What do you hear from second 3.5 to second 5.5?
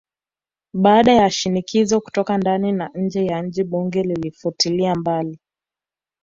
bunge lilifutilia mbali